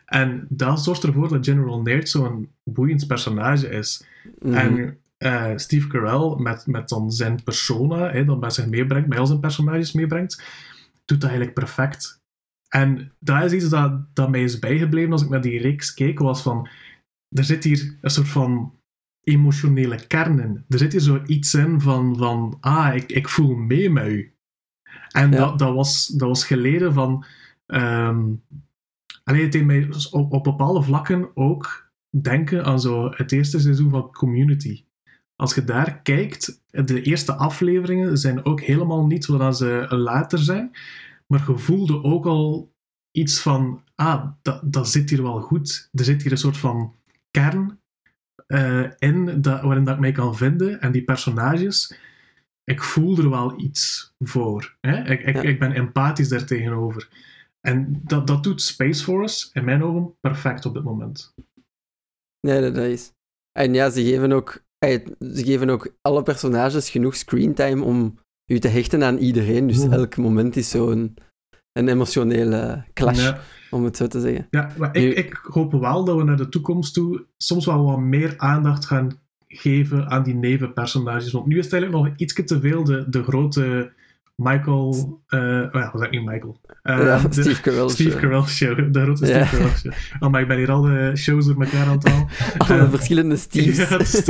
[0.06, 4.04] En dat zorgt ervoor dat General Nerd zo'n boeiend personage is.
[4.38, 4.54] Mhm.
[4.54, 9.18] En uh, Steve Carell met, met dan zijn persona, hè, dat met zich meebrengt, met
[9.18, 10.42] al zijn personages meebrengt,
[11.04, 12.20] doet dat eigenlijk perfect.
[12.68, 16.18] En dat is iets dat, dat mij is bijgebleven als ik naar die reeks keek,
[16.18, 16.68] was van,
[17.28, 18.74] er zit hier een soort van
[19.20, 20.64] emotionele kern in.
[20.68, 24.34] Er zit hier zoiets in van, van ah, ik, ik voel mee met u.
[25.08, 27.24] En dat, dat, was, dat was geleden van...
[27.66, 28.44] Um,
[29.24, 33.90] alleen het deed mij op, op bepaalde vlakken ook denken aan zo het eerste seizoen
[33.90, 34.84] van Community
[35.42, 40.70] als je daar kijkt, de eerste afleveringen zijn ook helemaal niet zoals ze later zijn.
[41.26, 42.72] Maar je voelde ook al
[43.10, 45.88] iets van, ah, dat, dat zit hier wel goed.
[45.92, 46.94] Er zit hier een soort van
[47.30, 47.80] kern
[48.46, 50.80] uh, in dat, waarin dat ik mij kan vinden.
[50.80, 51.94] En die personages,
[52.64, 54.76] ik voel er wel iets voor.
[54.80, 55.10] Hè?
[55.10, 57.08] Ik, ik, ik ben empathisch daar tegenover.
[57.60, 61.34] En dat, dat doet Space Force in mijn ogen perfect op dit moment.
[62.40, 63.12] Nee, dat is.
[63.52, 64.62] En ja, ze geven ook
[65.20, 69.66] ze geven ook alle personages genoeg screentime om je te hechten aan iedereen.
[69.66, 71.14] Dus elk moment is zo'n
[71.72, 73.32] een emotionele clash,
[73.70, 74.46] om het zo te zeggen.
[74.50, 77.98] Ja, maar ik, ik hoop wel dat we naar de toekomst toe soms wel wat
[77.98, 81.32] meer aandacht gaan geven aan die nevenpersonages.
[81.32, 83.92] Want nu is het eigenlijk nog iets te veel de, de grote
[84.34, 86.60] Michael, uh, oh ja, was dat niet Michael?
[86.82, 88.20] Uh, ja, de, Steve Carell Steve show.
[88.20, 89.92] Carell show, de grote Steve Carell show.
[90.20, 92.28] Oh, maar ik ben hier al de shows door elkaar aan het halen.
[92.82, 93.76] Alle verschillende Steves.
[93.88, 94.26] Ja, dus,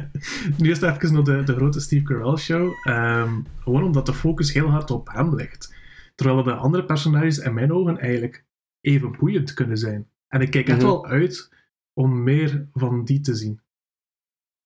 [0.58, 2.88] nu is het even nog de, de grote Steve Carell show.
[2.88, 5.74] Um, gewoon omdat de focus heel hard op hem ligt.
[6.14, 8.44] Terwijl de andere personages in mijn ogen eigenlijk
[8.80, 10.08] even boeiend kunnen zijn.
[10.28, 11.54] En ik kijk echt mm wel uit
[11.92, 13.60] om meer van die te zien.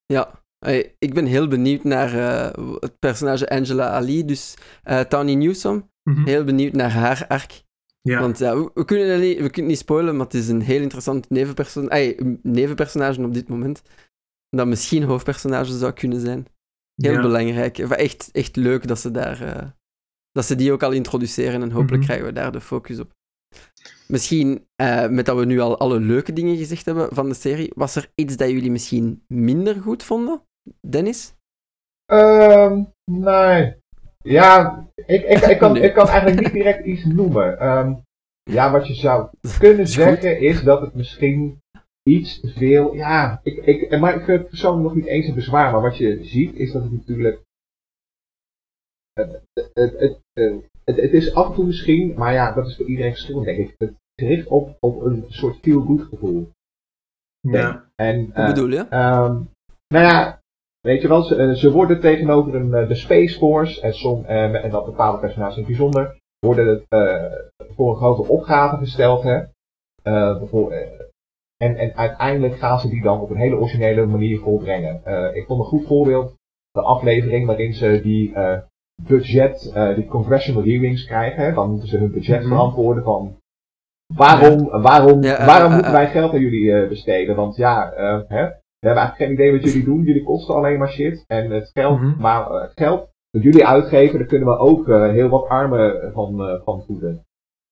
[0.07, 0.41] Ja,
[0.98, 5.90] ik ben heel benieuwd naar uh, het personage Angela Ali, dus uh, Tawny Newsom.
[6.03, 7.62] Mm Heel benieuwd naar haar arc.
[8.01, 8.20] Ja.
[8.20, 11.31] Want ja, we, kunnen niet, we kunnen niet spoilen, maar het is een heel interessant
[11.31, 11.90] nevenperson
[12.42, 13.83] nevenpersonage op dit moment.
[14.48, 16.46] Dat misschien hoofdpersonage zou kunnen zijn.
[16.94, 17.79] Heel belangrijk.
[17.79, 19.70] Echt, echt leuk dat ze, daar, uh,
[20.33, 22.05] dat ze die ook al introduceren en hopelijk mhm.
[22.05, 23.12] krijgen we daar de focus op.
[24.09, 27.72] Misschien, uh, met dat we nu al alle leuke dingen gezegd hebben van de serie,
[27.75, 30.42] was er iets dat jullie misschien minder goed vonden?
[30.81, 31.35] Dennis?
[32.12, 33.75] Um, nee.
[34.22, 37.68] Ja, ik, ik, ik, kan, ik kan eigenlijk niet direct iets noemen.
[37.68, 38.03] Um,
[38.51, 41.61] ja, wat je zou kunnen zeggen is dat het misschien
[42.03, 42.94] iets te veel.
[42.94, 45.72] Ja, ik, ik, maar ik vind het persoonlijk nog niet eens een bezwaar.
[45.72, 47.40] Maar wat je ziet is dat het natuurlijk.
[49.12, 50.18] Het, het, het,
[50.85, 53.59] het, het is af en toe misschien, maar ja, dat is voor iedereen verschillend, denk
[53.59, 53.75] ik.
[53.79, 56.51] Het gericht op, op een soort feel-good gevoel.
[57.40, 57.90] Ja.
[57.94, 58.79] En, Hoe bedoel je?
[58.79, 59.51] Um,
[59.88, 60.41] nou ja,
[60.87, 64.25] Weet je wel, ze, eh, ze worden tegenover een, eh, de Space Force, en, som,
[64.25, 66.16] en dat bepaalde personages in het bijzonder,
[66.47, 67.25] worden uh,
[67.77, 69.23] voor een grote opgave gesteld.
[69.23, 69.42] Hè?
[70.05, 70.42] Uh,
[71.57, 74.95] en, en uiteindelijk gaan ze die dan op een hele originele manier volbrengen.
[75.35, 76.35] ik vond een goed voorbeeld
[76.71, 78.33] de aflevering waarin ze die
[79.07, 81.45] budget, eh, die congressional hearings krijgen.
[81.45, 82.49] Hè, dan moeten ze hun budget Mhm.
[82.49, 83.37] verantwoorden van
[84.14, 85.99] waarom, waarom, Ja, eh, waarom eh, moeten eh.
[85.99, 87.37] wij geld aan jullie eh, besteden?
[87.37, 88.49] Want ja, eh, hè,
[88.83, 90.03] we hebben eigenlijk geen idee wat jullie doen.
[90.03, 91.25] Jullie kosten alleen maar shit.
[91.27, 92.21] En het geld, Mhm.
[92.21, 96.12] maar eh, het geld dat jullie uitgeven, daar kunnen we ook eh, heel wat armen
[96.12, 97.25] van, eh, van voeden.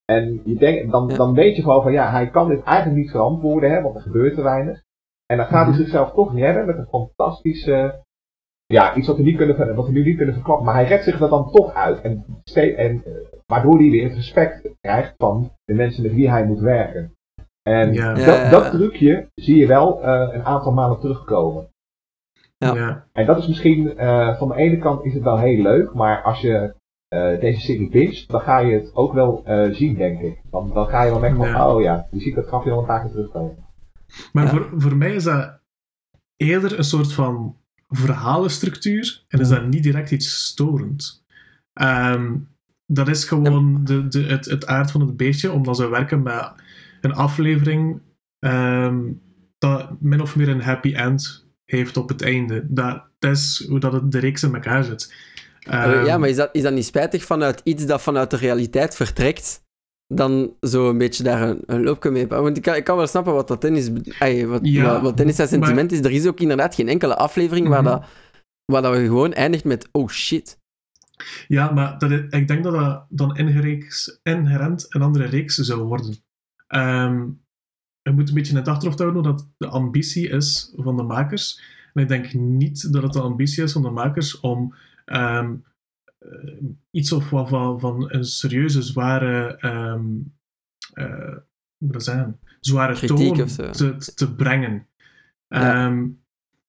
[0.04, 3.10] En je denkt, dan, dan weet je gewoon van ja, hij kan dit eigenlijk niet
[3.10, 4.82] verantwoorden, hè, want er gebeurt te weinig.
[5.26, 5.82] En dan gaat hij Mhm.
[5.82, 8.04] zichzelf toch redden met een fantastische,
[8.66, 10.64] ja, iets wat we, niet kunnen, wat we nu niet kunnen verklappen.
[10.66, 12.00] Maar hij redt zich er dan toch uit.
[12.00, 12.24] En,
[12.76, 13.02] en,
[13.46, 17.14] waardoor hij weer het respect krijgt van de mensen met wie hij moet werken.
[17.70, 18.14] En Ja.
[18.14, 21.68] dat, Ja, dat trucje zie je wel eh, een aantal malen terugkomen.
[22.58, 22.74] Ja.
[22.74, 23.06] Ja.
[23.12, 26.22] En dat is misschien, eh, van de ene kant is het wel heel leuk, maar
[26.22, 26.74] als je
[27.08, 30.40] eh, deze serie binge, dan ga je het ook wel eh, zien, denk ik.
[30.50, 31.74] Dan, dan ga je wel merken van, Ja.
[31.74, 33.56] oh ja, je ziet dat grapje wel een paar keer terugkomen.
[34.32, 34.50] Maar Ja.
[34.50, 35.58] voor, voor mij is dat
[36.36, 37.56] eerder een soort van
[37.88, 41.24] verhalenstructuur en is dat niet direct iets storend.
[41.72, 42.36] Ehm,
[42.86, 46.52] dat is gewoon de, de, het, het aard van het beestje, omdat ze werken met
[47.00, 48.00] een aflevering
[48.38, 48.98] ehm,
[49.58, 52.64] dat min of meer een happy end heeft op het einde.
[52.68, 55.14] Dat, dat is hoe dat het, de reeks in elkaar zit.
[55.60, 58.36] Eh, Ehm, ja, maar is dat, is dat niet spijtig vanuit iets dat vanuit de
[58.36, 59.62] realiteit vertrekt?
[60.14, 62.26] Dan zo een beetje daar een, een loopje mee.
[62.26, 65.16] Want ik kan, ik kan wel snappen wat dat Dennis, ay, wat, Ja, wat, wat
[65.16, 65.98] Dennis zijn maar- sentiment is.
[65.98, 67.90] Er is ook inderdaad geen enkele aflevering waar, Mhm.
[67.90, 68.04] dat,
[68.64, 70.58] waar dat we gewoon eindigt met oh shit.
[71.48, 75.82] Ja, maar dat is- ik denk dat dat dan ingereeks, inherent een andere reeks zou
[75.82, 76.16] worden.
[76.70, 77.28] Ehm
[78.02, 81.62] je moet een beetje in het achterhoofd houden dat de ambitie is van de makers.
[81.94, 85.54] En ik denk niet dat het de ambitie is van de makers om ehm,
[86.18, 90.04] eh, iets of wat van, van een serieuze, zware, ehm
[90.92, 91.36] eh,
[91.78, 92.38] hoe dat zeggen?
[92.60, 94.86] Zware Kritiek toon te, te brengen.
[95.48, 95.88] Ja.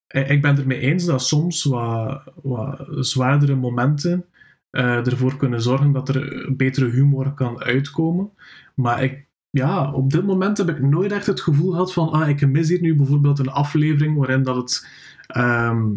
[0.07, 4.25] Ik ik ben het ermee eens dat soms wat, wat zwaardere momenten
[4.69, 8.31] eh, ervoor kunnen zorgen dat er betere humor kan uitkomen.
[8.75, 12.29] Maar ik, ja, op dit moment heb ik nooit echt het gevoel gehad van ah,
[12.29, 14.87] ik mis hier nu bijvoorbeeld een aflevering waarin dat het
[15.27, 15.87] ehm,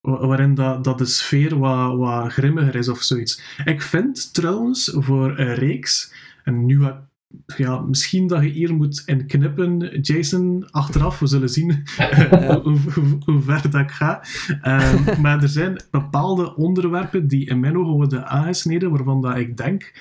[0.00, 3.42] wa- waarin dat, dat de sfeer wat, wat grimmiger is of zoiets.
[3.64, 6.12] Ik vind trouwens voor een reeks,
[6.44, 7.08] en nu ga-
[7.56, 11.70] ja, misschien dat je hier moet in knippen, Jason, achteraf, we zullen zien
[13.24, 14.22] hoe ver dat ik ga.
[14.62, 19.56] Ehm, maar er zijn bepaalde onderwerpen die in mijn ogen worden aangesneden, waarvan dat ik
[19.56, 19.92] denk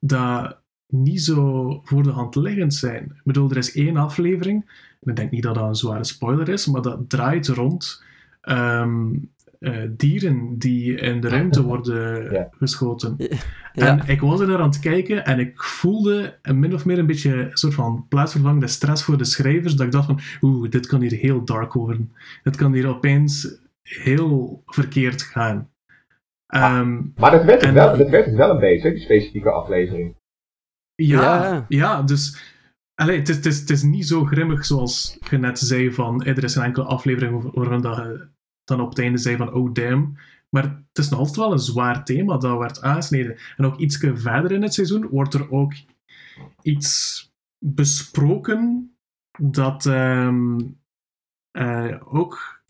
[0.00, 0.60] dat
[0.92, 3.04] niet zo voor de hand liggend zijn.
[3.04, 4.64] Ik bedoel, er is één aflevering,
[5.00, 8.02] en ik denk niet dat dat een zware spoiler is, maar dat draait rond
[8.40, 9.10] ehm,
[9.58, 12.48] eh, dieren die in de ruimte worden Ja.
[12.58, 13.14] geschoten.
[13.18, 13.98] Ja.
[13.98, 17.06] En ik was er naar aan het kijken en ik voelde min of meer een
[17.06, 19.74] beetje een soort van plaatsvervangende stress voor de schrijvers.
[19.74, 22.12] Dat ik dacht van, oeh, dit kan hier heel dark worden.
[22.42, 25.68] Dit kan hier opeens heel verkeerd gaan.
[26.46, 29.50] Ehm, Maar dat werd het, En- wel, dat werd het wel een beetje, die specifieke
[29.50, 30.14] aflevering.
[30.94, 31.64] Ja, Ja.
[31.68, 32.50] ja, dus...
[32.94, 36.24] Allee, het, is, het, is, het is niet zo grimmig zoals je net zei van...
[36.24, 38.28] er is een enkele aflevering waarvan dat je
[38.64, 39.52] dan op het einde zei van...
[39.52, 40.16] Oh, damn.
[40.48, 43.36] Maar het is nog altijd wel een zwaar thema dat werd aangesneden.
[43.56, 45.74] En ook iets verder in het seizoen wordt er ook
[46.62, 48.92] iets besproken
[49.38, 50.58] dat ehm,
[51.50, 52.61] eh, ook...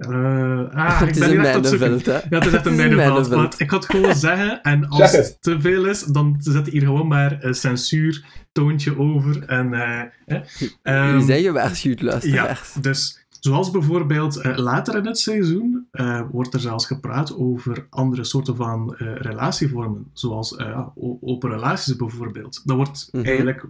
[0.00, 2.12] eh, ah, het ik is ben een mijnenveld, hè.
[2.12, 2.96] Ja, het is echt een Het is een mijnenveld.
[2.96, 3.30] mijnenveld.
[3.30, 4.62] Maar ik ga het gewoon zeggen.
[4.62, 5.36] En als het.
[5.40, 9.44] te veel is, dan zet hier gewoon maar een censuurtoontje over.
[9.46, 10.40] En, eh, hè.
[10.82, 12.72] Ehm, Wie zijn gewaarschuwd, ja, luisteraars?
[12.80, 18.24] dus zoals bijvoorbeeld eh, later in het seizoen eh, wordt er zelfs gepraat over andere
[18.24, 20.86] soorten van eh, relatievormen, zoals eh,
[21.20, 22.60] open relaties bijvoorbeeld.
[22.64, 23.24] Dat wordt Mhm.
[23.24, 23.64] eigenlijk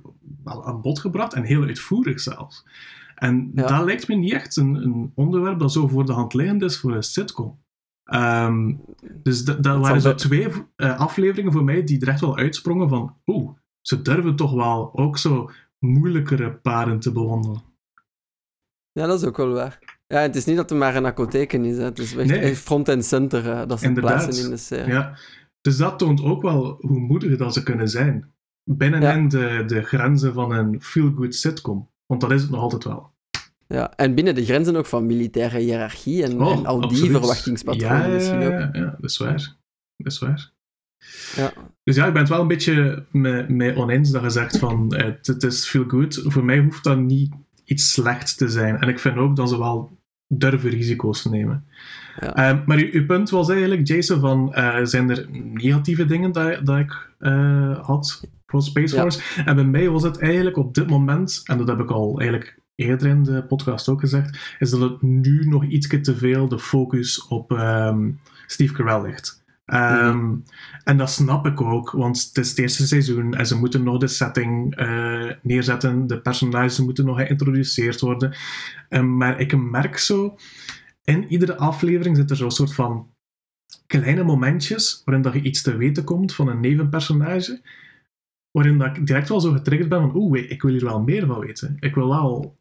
[0.45, 2.65] wel aan bod gebracht en heel uitvoerig zelfs.
[3.21, 3.67] En Ja.
[3.67, 6.79] dat lijkt me niet echt een, een onderwerp dat zo voor de hand liggend is
[6.79, 7.59] voor een sitcom.
[8.05, 8.75] Ehm,
[9.23, 13.17] dus dat, waren zo twee eh, afleveringen voor mij die er echt wel uitsprongen van
[13.27, 17.63] oeh, ze durven toch wel ook zo moeilijkere paren te bewandelen.
[18.93, 19.79] Ja, dat is ook wel waar.
[20.07, 21.77] Ja, het is niet dat het maar een apotheken is.
[21.77, 21.83] Hè.
[21.85, 22.39] Het is echt Nee.
[22.39, 24.23] echt front en center eh, dat ze Inderdaad.
[24.23, 24.93] plaatsen in de serie.
[24.93, 25.19] Ja,
[25.61, 28.33] dus dat toont ook wel hoe moedig dat ze kunnen zijn.
[28.65, 31.89] Binnenin de, de grenzen van een feel-good sitcom.
[32.11, 33.13] Want dat is het nog altijd wel.
[33.67, 38.09] Ja, en binnen de grenzen ook van militaire hiërarchie en, Oh, en al die verwachtingspatronen
[38.09, 38.51] ja, misschien ook.
[38.51, 39.57] Ja, ja, dat is waar.
[39.97, 40.53] Dat is waar.
[41.37, 41.53] Ja.
[41.85, 44.95] Dus ja, ik ben het wel een beetje mee, mee oneens dat je zegt van
[44.95, 46.23] eh, het, het is feel-good.
[46.25, 47.33] Voor mij hoeft dat niet
[47.65, 48.81] iets slechts te zijn.
[48.81, 51.65] En ik vind ook dat ze wel durven risico's nemen.
[52.21, 52.35] Ja.
[52.35, 56.67] Ehm, maar uw, uw punt was eigenlijk, Jason, van eh, zijn er negatieve dingen dat,
[56.67, 59.01] dat ik eh, had voor Space Ja.
[59.01, 59.43] Force?
[59.45, 62.59] En bij mij was het eigenlijk op dit moment, en dat heb ik al eigenlijk
[62.75, 66.59] eerder in de podcast ook gezegd, is dat het nu nog iets te veel de
[66.59, 68.11] focus op ehm,
[68.47, 69.43] Steve Carell ligt.
[69.65, 70.35] Ehm,
[70.85, 73.99] En dat snap ik ook, want het is het eerste seizoen en ze moeten nog
[73.99, 76.07] de setting eh, neerzetten.
[76.07, 78.37] De personages moeten nog geïntroduceerd worden.
[78.89, 80.37] Ehm, maar ik merk zo,
[81.05, 83.09] in iedere aflevering zit er zo'n soort van
[83.87, 87.61] kleine momentjes waarin dat je iets te weten komt van een nevenpersonage.
[88.51, 91.27] Waarin dat ik direct wel zo getriggerd ben van, oeh, ik wil hier wel meer
[91.27, 91.77] van weten.
[91.81, 92.59] Ik wil wel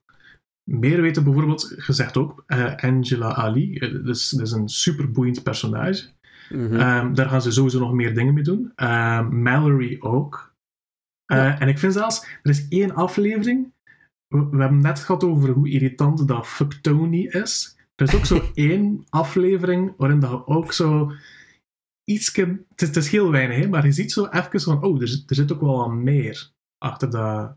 [0.64, 3.78] meer weten, bijvoorbeeld, gezegd ook, eh, Angela Ali.
[3.78, 6.08] Eh, Dat is, dat is een superboeiend personage.
[6.50, 6.76] Mhm.
[6.76, 8.72] Ehm, daar gaan ze sowieso nog meer dingen mee doen.
[8.76, 10.54] Ehm, Mallory ook.
[11.26, 11.60] Eh, Ja.
[11.60, 13.72] En ik vind zelfs, er is één aflevering.
[14.28, 17.78] We, we hebben net gehad over hoe irritant dat Fuck Tony is.
[17.96, 21.12] Er is ook zo één aflevering waarin dat ook zo
[22.10, 22.36] iets.
[22.36, 25.08] Het is, het is heel weinig, hè, maar je ziet zo even van: oh, er,
[25.08, 27.56] zit- er zit ook wel wat meer achter dat,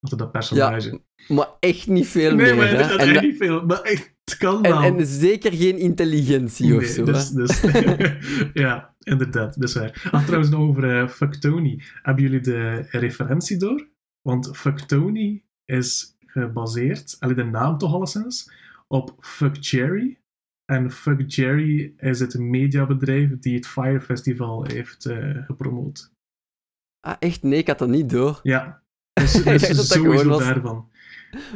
[0.00, 1.00] achter dat personage.
[1.28, 2.56] Maar echt niet veel nee, meer.
[2.56, 2.76] maar hè.
[2.76, 3.64] dat is En, echt dat- niet veel.
[3.66, 4.82] Maar echt, het kan en, wel.
[4.82, 7.04] en zeker geen intelligentie of Nee, zo.
[7.04, 7.60] dus, dus,
[8.64, 10.08] ja, inderdaad, dat is waar.
[10.10, 11.82] Ach, trouwens, nog over Fuck Tony.
[12.02, 13.88] Hebben jullie de referentie door?
[14.22, 18.50] Want Fuck Tony is gebaseerd, allee, de naam toch alleszins,
[18.88, 20.18] op Fuck Jerry.
[20.64, 26.12] En Fuck Jerry is het mediabedrijf die het Fire Festival heeft eh, gepromoot.
[27.00, 27.42] Ah, echt?
[27.42, 28.40] Nee, ik had dat niet door.
[28.42, 30.90] Ja, dus, Ik dus dat sowieso daarvan.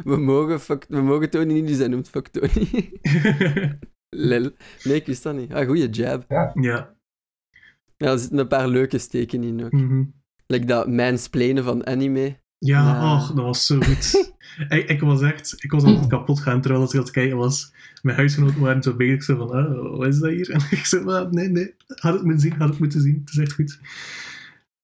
[0.03, 2.91] We mogen, fuck, we mogen Tony niet, dus hij noemt fuck Tony.
[4.09, 4.51] Lel.
[4.83, 5.53] Nee, ik wist dat niet.
[5.53, 6.25] Ah, goeie jab.
[6.53, 6.97] ja.
[7.97, 9.71] Ja, er zitten een paar leuke steken in ook.
[9.71, 10.03] mhm.
[10.47, 12.39] Like dat mansplainen van anime.
[12.59, 13.15] Ja, Ja.
[13.15, 14.33] och, dat was zo goed.
[14.69, 17.37] ik, ik was echt, ik was aan het kapot gaan terwijl ik aan het kijken
[17.37, 17.71] was.
[18.01, 20.49] Mijn huisgenoten waren zo bezig, zo van, ah, wat is dat hier?
[20.55, 23.21] En ik zei, "Maar nee, nee, had het moeten zien, had het moeten zien.
[23.25, 23.79] Het is echt goed.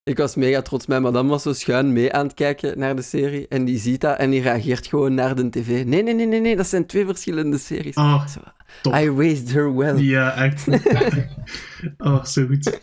[0.03, 0.85] Ik was mega trots.
[0.85, 3.47] Mijn madame was zo schuin mee aan het kijken naar de serie.
[3.47, 5.67] En die ziet dat en die reageert gewoon naar de tv.
[5.85, 7.95] Nee, nee, nee, nee, nee dat zijn twee verschillende series.
[7.95, 8.39] Ah, Zo,
[8.81, 8.93] top.
[8.93, 9.97] I raised her well.
[9.97, 10.67] Ja, echt.
[11.97, 12.79] oh, zo goed.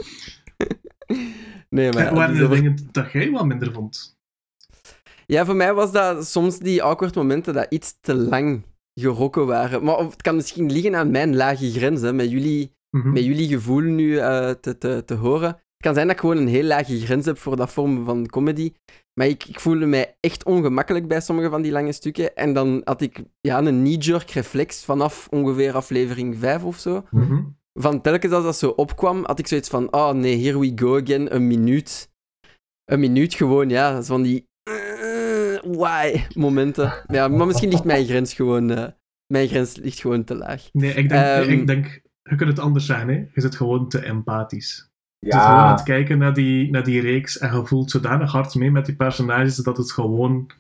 [1.68, 4.16] Nee, maar ja, waren er dingen dat jij wat minder vond?
[5.32, 8.62] Ja, voor mij was dat soms die awkward momenten dat iets te lang
[8.94, 9.84] gerokken waren.
[9.84, 13.12] Maar het kan misschien liggen aan mijn lage grens, hè, met, jullie, Mhm.
[13.12, 15.48] met jullie gevoel nu eh, te, te, te horen.
[15.48, 18.26] Het kan zijn dat ik gewoon een heel lage grens heb voor dat vorm van
[18.26, 18.72] comedy.
[19.14, 22.36] Maar ik, ik voelde mij echt ongemakkelijk bij sommige van die lange stukken.
[22.36, 27.04] En dan had ik ja, een knee-jerk reflex vanaf ongeveer aflevering 5 of zo.
[27.10, 27.42] Mhm.
[27.74, 31.00] Van telkens als dat zo opkwam, had ik zoiets van: oh nee, here we go
[31.00, 31.34] again.
[31.34, 32.10] Een minuut.
[32.84, 34.02] Een minuut gewoon, ja.
[34.02, 34.50] Van die.
[35.76, 36.92] Why momenten.
[37.06, 38.70] Ja, maar misschien ligt mijn grens gewoon.
[38.70, 38.87] eh,
[39.26, 40.68] mijn grens ligt gewoon te laag.
[40.72, 41.50] Nee, ik denk, Ehm.
[41.50, 43.14] ik denk, je kunt het anders zijn, hè.
[43.14, 44.90] Je zit gewoon te empathisch.
[45.18, 47.90] Je zit gewoon aan Ja, het kijken naar die, naar die reeks en je voelt
[47.90, 50.50] zodanig hard mee met die personages dat het gewoon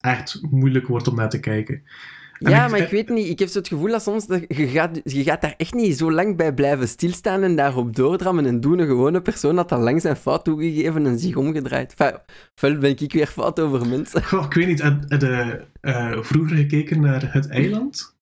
[0.00, 1.82] echt moeilijk wordt om naar te kijken.
[2.50, 3.28] Ja, ik- maar ik weet niet.
[3.28, 4.26] Ik heb zo het gevoel dat soms.
[4.26, 7.96] Dat je, gaat, je gaat daar echt niet zo lang bij blijven stilstaan en daarop
[7.96, 8.78] doordrammen en doen.
[8.78, 11.94] Een gewone persoon had al lang zijn fout toegegeven en zich omgedraaid.
[11.96, 12.18] Enfin,
[12.54, 14.24] ofwel ben ik weer fout over mensen.
[14.24, 18.16] Goh, ik weet niet, je eh, vroeger gekeken naar Het Eiland?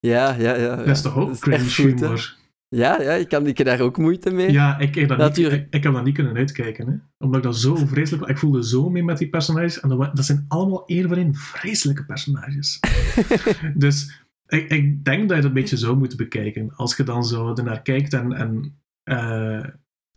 [0.00, 0.54] Ja, ja, ja.
[0.56, 0.76] ja.
[0.76, 2.36] Dat is toch ook cringe humor?
[2.68, 4.52] Ja, ja, ik, kan, ik daar ook moeite mee.
[4.52, 6.86] Ja, ik, ik, dat niet, ik, ik heb dat niet kunnen uitkijken.
[6.86, 7.24] Hè?
[7.24, 8.28] Omdat ik dat zo vreselijk...
[8.28, 9.80] Ik voelde zo mee met die personages.
[9.80, 12.80] En dat, dat zijn allemaal één vreselijke personages.
[13.74, 16.74] dus ik, ik denk dat je dat een beetje zo moet bekijken.
[16.76, 19.64] Als je dan zo ernaar kijkt en, en eh,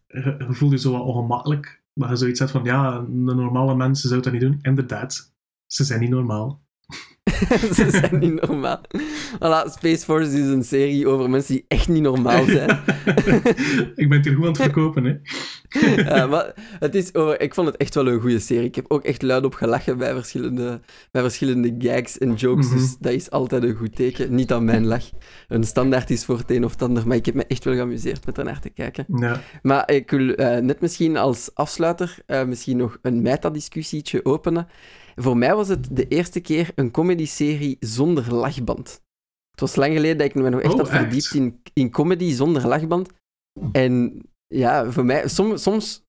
[0.07, 1.81] je, je voelt je zo wat ongemakkelijk.
[1.93, 4.59] Maar je zoiets hebt van, ja, de normale mensen zouden dat niet doen.
[4.61, 5.33] Inderdaad,
[5.65, 6.60] ze zijn niet normaal.
[7.75, 8.81] Ze zijn niet normaal.
[9.35, 12.69] Voilà, Space Force is een serie over mensen die echt niet normaal zijn.
[13.95, 15.15] ik ben het hier goed aan het verkopen, hè.
[16.03, 18.67] Ja, maar het is, ik vond het echt wel een goede serie.
[18.67, 20.79] Ik heb ook echt luid op gelachen bij verschillende,
[21.11, 22.67] bij verschillende gags en jokes.
[22.67, 22.77] Mhm.
[22.77, 24.35] Dus dat is altijd een goed teken.
[24.35, 25.09] Niet aan mijn lach.
[25.47, 27.07] Een standaard is voor het een of het ander.
[27.07, 29.05] Maar ik heb me echt wel geamuseerd met ernaar te kijken.
[29.15, 29.41] Ja.
[29.61, 34.67] Maar ik wil eh, net misschien als afsluiter eh, misschien nog een meta-discussietje openen.
[35.15, 39.01] Voor mij was het de eerste keer een comedy-serie zonder lachband.
[39.51, 40.97] Het was lang geleden dat ik me nog echt Oh, had echt?
[40.99, 43.09] verdiept in, in comedy zonder lachband.
[43.71, 46.03] En ja, voor mij, soms, soms...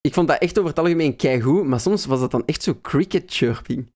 [0.00, 2.78] Ik vond dat echt over het algemeen keigoed, maar soms was dat dan echt zo
[2.82, 3.90] cricket chirping.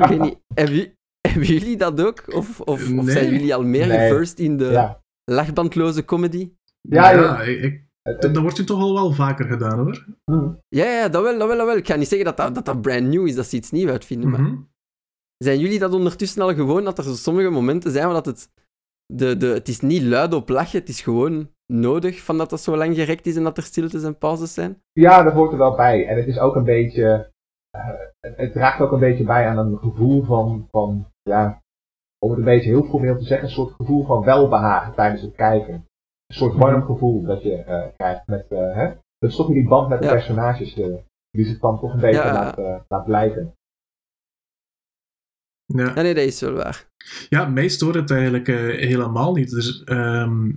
[0.00, 0.94] Ik weet niet, hebben, jullie-
[1.28, 2.34] hebben jullie dat ook?
[2.34, 3.10] Of, of, of Nee.
[3.10, 3.98] zijn jullie al meer Nee.
[3.98, 5.02] geversed in de ja.
[5.24, 6.50] lachbandloze comedy?
[6.80, 7.40] Ja, Ja, ja.
[7.40, 10.06] ik, Het- dat wordt je toch al wel vaker gedaan, hoor.
[10.24, 10.48] hm.
[10.68, 11.76] Ja, ja, dat wel, dat wel, dat wel.
[11.76, 13.90] Ik ga niet zeggen dat dat, dat, dat brand new is, dat ze iets nieuws
[13.90, 14.40] uitvinden, maar...
[14.40, 14.56] Mhm.
[15.44, 18.50] Zijn jullie dat ondertussen al gewoon, dat er sommige momenten zijn waar dat het...
[19.12, 22.60] De, de, het is niet luid op lachen, het is gewoon nodig van dat dat
[22.60, 24.82] zo lang gerekt is en dat er stiltes en pauzes zijn?
[24.92, 26.06] Ja, dat hoort er wel bij.
[26.06, 27.30] En het is ook een beetje.
[27.70, 27.86] eh,
[28.20, 31.06] het, het draagt ook een beetje bij aan een gevoel van, van.
[31.22, 31.62] Ja,
[32.18, 35.34] om het een beetje heel formeel te zeggen, een soort gevoel van welbehagen tijdens het
[35.34, 35.85] kijken.
[36.28, 38.86] Soort warm gevoel dat je eh, krijgt met, eh, hè?
[39.18, 40.12] Dat is toch die band met de Ja.
[40.12, 40.86] personages, eh,
[41.30, 42.32] die zich dan toch een beetje Ja.
[42.32, 43.54] laat, eh, laat blijven.
[45.66, 45.84] Ja.
[45.94, 46.86] Ja, nee, dat is wel waar.
[47.28, 48.56] Ja, mij stoort het eigenlijk eh,
[48.88, 49.50] helemaal niet.
[49.50, 50.50] Dus, ehm,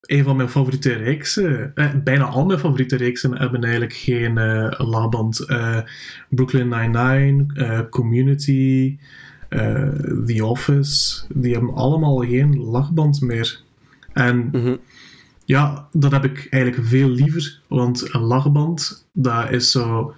[0.00, 4.80] een van mijn favoriete reeksen, eh, bijna al mijn favoriete reeksen hebben eigenlijk geen eh
[4.88, 5.40] lachband.
[5.48, 5.80] Eh,
[6.28, 8.98] Brooklyn Nine-Nine, eh, Community,
[9.48, 9.88] eh,
[10.26, 13.62] The Office, die hebben allemaal geen lachband meer.
[14.12, 14.76] En Mhm.
[15.50, 20.14] Ja, dat heb ik eigenlijk veel liever, want een lachband, dat is zo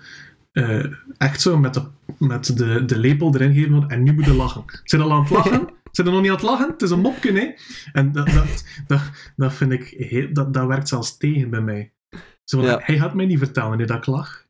[0.53, 0.85] eh,
[1.17, 1.83] echt zo met, de,
[2.19, 4.65] met de, de lepel erin geven van, en nu moet je lachen.
[4.85, 5.69] Zijn al aan het lachen?
[5.93, 6.71] Zijn er nog niet aan het lachen?
[6.71, 7.51] Het is een mopje, hè?
[7.93, 9.01] En dat, dat, dat,
[9.37, 11.93] dat vind ik, heel, dat, dat werkt zelfs tegen bij mij.
[12.45, 12.81] Zo van, Ja.
[12.83, 14.47] Hij gaat mij niet vertellen dat ik lach.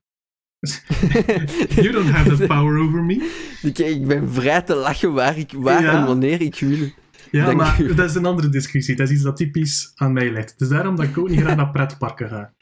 [1.83, 3.31] You don't have that power over me.
[3.63, 6.01] Ik, ik ben vrij te lachen waar, ik, waar Ja.
[6.01, 6.89] en wanneer ik wil.
[7.31, 7.95] Ja, maar u.
[7.95, 8.97] dat is een andere discussie.
[8.97, 10.59] Dat is iets dat typisch aan mij ligt.
[10.59, 12.53] Dus daarom dat ik ook niet graag naar pretparken ga.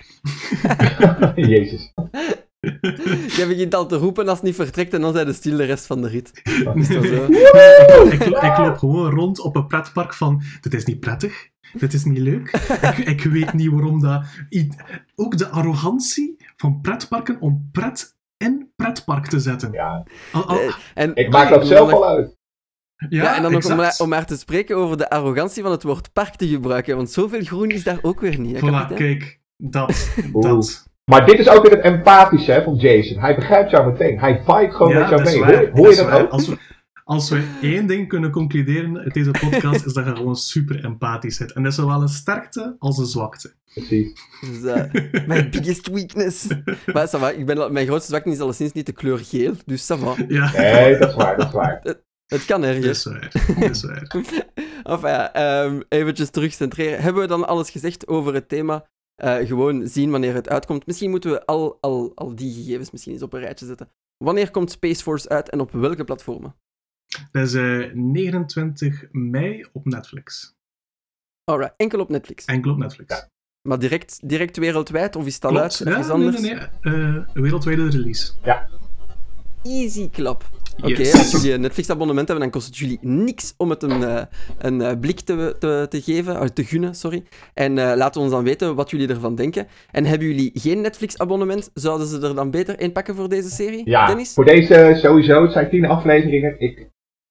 [1.34, 1.92] Jezus.
[3.36, 5.64] Je begint al te roepen als het niet vertrekt en dan zijn de stil de
[5.64, 6.40] rest van de rit.
[6.74, 7.24] Is dat zo?
[8.16, 11.92] ik, lo- ik loop gewoon rond op een pretpark van, dit is niet prettig, dit
[11.92, 12.50] is niet leuk.
[12.96, 14.24] ik, ik weet niet waarom dat...
[15.14, 19.72] Ook de arrogantie van pretparken om pret in pretpark te zetten.
[19.72, 22.38] Ja, Al- al- Eh, En, ik maak dat en zelf al uit.
[23.08, 24.00] Ja, Ja, en dan nog om, exact.
[24.00, 27.42] om maar te spreken over de arrogantie van het woord park te gebruiken, want zoveel
[27.42, 29.18] groen is daar ook weer niet, hè, Voilà, kapitein?
[29.18, 30.10] kijk, dat.
[30.32, 30.88] Dat.
[31.04, 33.18] Maar dit is ook weer het empathische hè, van Jason.
[33.18, 34.18] Hij begrijpt jou meteen.
[34.18, 35.40] Hij vibe gewoon met jou mee.
[35.40, 36.22] waar, Hoor, hoor je dat waar.
[36.22, 36.30] ook?
[36.30, 36.56] Als we,
[37.04, 41.36] als we één ding kunnen concluderen uit deze podcast, is dat je gewoon super empathisch
[41.36, 41.52] zit.
[41.52, 43.54] En dat is zowel een sterkte als een zwakte.
[43.74, 44.12] Precies.
[44.40, 46.46] Dus, eh, mijn biggest weakness.
[46.92, 49.92] Maar ça va, ik ben, mijn grootste zwakte is alleszins niet de kleur geel, dus
[49.92, 50.14] ça va.
[50.28, 51.82] Ja, Nee, dat is waar, dat is waar.
[52.30, 52.86] Het kan dat ergens.
[52.86, 53.32] is waar.
[53.60, 54.02] Dat is waar.
[54.82, 57.02] Enfin ja, ehm, eventjes terugcentreren.
[57.02, 58.88] Hebben we dan alles gezegd over het thema?
[59.14, 60.86] Eh, gewoon zien wanneer het uitkomt.
[60.86, 63.88] Misschien moeten we al, al, al die gegevens misschien eens op een rijtje zetten.
[64.24, 66.54] Wanneer komt Space Force uit en op welke platformen?
[67.32, 70.54] Dat is eh, 29 mei op Netflix.
[71.44, 72.44] Alright, enkel op Netflix.
[72.44, 73.26] Enkel op Netflix.
[73.68, 75.84] Maar direct, direct wereldwijd of is het al Klopt.
[75.86, 76.06] uit?
[76.06, 76.40] Ja, anders?
[76.40, 76.94] nee, nee.
[76.94, 78.32] Eh, wereldwijde release.
[79.62, 80.59] Easy klap.
[80.76, 81.14] Oké, Yes.
[81.14, 84.22] als jullie een Netflix-abonnement hebben, dan kost het jullie niks om het een, eh,
[84.58, 87.22] een eh, blik te, te, te geven, eh, te gunnen, sorry.
[87.54, 89.66] En eh laat ons dan weten wat jullie ervan denken.
[89.90, 93.82] En hebben jullie geen Netflix-abonnement, zouden ze er dan beter in pakken voor deze serie,
[93.90, 94.32] Ja, Dennis?
[94.32, 95.42] voor deze sowieso.
[95.42, 96.54] Het zijn tien afleveringen.
[96.60, 96.88] Ik,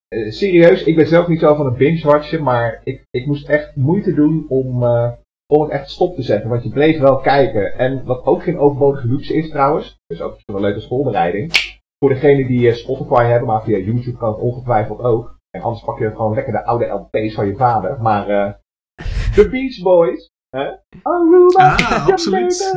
[0.08, 3.76] eh, serieus, ik ben zelf niet zo van een binge-watchen, maar ik, ik moest echt
[3.76, 5.10] moeite doen om, eh,
[5.54, 6.50] om het echt stop te zetten.
[6.50, 7.78] Want je bleef wel kijken.
[7.78, 11.52] En wat ook geen overbodige luxe is trouwens, dus ook een leuke schoolbereiding.
[12.00, 15.38] Voor degenen die eh, Spotify hebben, maar via YouTube kan het ongetwijfeld ook.
[15.50, 18.02] En anders pak je gewoon lekker de oude LP's van je vader.
[18.02, 18.52] Maar eh
[19.36, 20.28] The Beach Boys.
[20.50, 20.70] Hè?
[21.02, 22.58] Aruba, Ah, absoluut.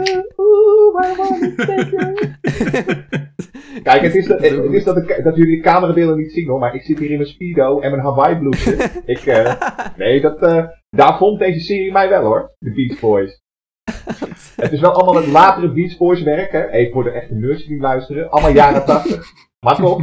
[3.82, 6.48] Kijk, het is, dat, het, het is dat, de, dat jullie de camerabeelden niet zien
[6.48, 8.90] hoor, maar ik zit hier in mijn speedo en mijn Hawaii blouse.
[9.04, 9.54] ik, eh,
[9.96, 13.41] nee, dat, eh, daar vond deze serie mij wel hoor, de Beach Boys.
[14.62, 16.68] het is wel allemaal het latere Beach Boys werk, hè.
[16.68, 18.30] Even voor de echte nerds die luisteren.
[18.30, 19.32] Allemaal jaren 80.
[19.60, 20.00] Maar toch,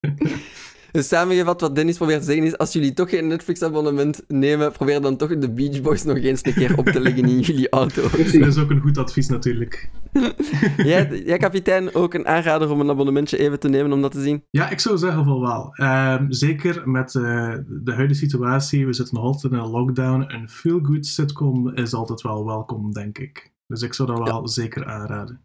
[0.94, 5.00] Dus samengevat, wat Dennis probeert te zeggen is, als jullie toch geen Netflix-abonnement nemen, probeer
[5.00, 8.02] dan toch de Beach Boys nog eens een keer op te leggen in jullie auto.
[8.12, 9.90] Dat is ook een goed advies natuurlijk.
[10.76, 14.22] Jij, jij, kapitein, ook een aanrader om een abonnementje even te nemen om dat te
[14.22, 14.44] zien?
[14.50, 15.74] Ja, ik zou zeggen van wel.
[15.74, 18.86] Ehm, zeker met eh, de huidige situatie.
[18.86, 20.24] We zitten nog altijd in een lockdown.
[20.28, 23.52] Een feel-good sitcom is altijd wel welkom, denk ik.
[23.66, 25.43] Dus ik zou dat wel zeker aanraden.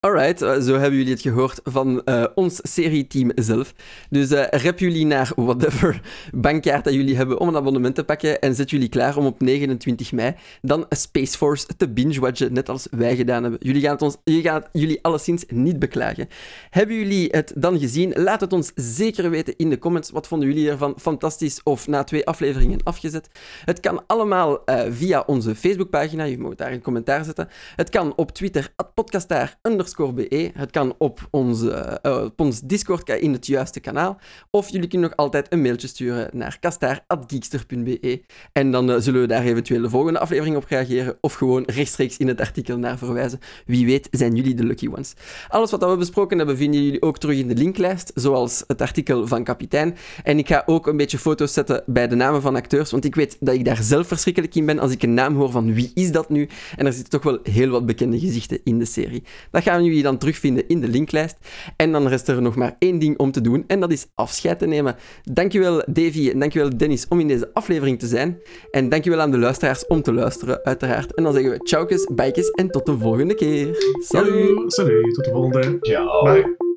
[0.00, 3.74] Alright, eh, zo hebben jullie het gehoord van eh, ons serieteam zelf.
[4.10, 6.00] Dus eh rep jullie naar whatever
[6.46, 9.40] bankkaart dat jullie hebben om een abonnement te pakken en zet jullie klaar om op
[9.40, 13.60] 29 mei dan Space Force te binge-watchen, net als wij gedaan hebben.
[13.62, 16.28] Jullie gaan het, ons, jullie gaan het jullie alleszins niet beklagen.
[16.70, 18.12] Hebben jullie het dan gezien?
[18.14, 20.10] Laat het ons zeker weten in de comments.
[20.10, 20.94] Wat vonden jullie ervan?
[21.00, 23.28] Fantastisch of na twee afleveringen afgezet?
[23.64, 26.24] Het kan allemaal via onze Facebookpagina.
[26.24, 27.48] Je mag daar een commentaar zetten.
[27.76, 29.58] Het kan op Twitter, podcastaar
[29.96, 30.50] be.
[30.54, 34.18] Het kan op, onze, eh, op ons Discord in het juiste kanaal.
[34.50, 38.22] Of jullie kunnen nog altijd een mailtje sturen naar kastaar.geekster.be.
[38.52, 41.18] En dan eh, zullen we daar eventueel de volgende aflevering op reageren.
[41.20, 43.38] Of gewoon rechtstreeks in het artikel naar verwijzen.
[43.66, 45.14] Wie weet zijn jullie de lucky ones.
[45.48, 48.12] Alles wat we besproken hebben, vinden jullie ook terug in de linklijst.
[48.14, 49.96] Zoals het artikel van kapitein.
[50.24, 52.90] En ik ga ook een beetje foto's zetten bij de namen van acteurs.
[52.90, 55.50] Want ik weet dat ik daar zelf verschrikkelijk in ben als ik een naam hoor
[55.50, 56.48] van wie is dat nu.
[56.76, 59.22] En er zitten toch wel heel wat bekende gezichten in de serie.
[59.50, 61.36] Dat gaan we gaan jullie dan terugvinden in de linklijst.
[61.76, 64.58] En dan rest er nog maar één ding om te doen, en dat is afscheid
[64.58, 64.96] te nemen.
[65.22, 68.38] Dankjewel Davy en dankjewel Dennis om in deze aflevering te zijn.
[68.70, 71.14] En dankjewel aan de luisteraars om te luisteren, uiteraard.
[71.14, 73.68] En dan zeggen we tjaukes, bijkes en tot de volgende keer.
[74.04, 74.72] Salut!
[74.72, 75.78] Salut, tot de volgende.
[75.80, 76.22] Ciao.
[76.22, 76.67] Bye.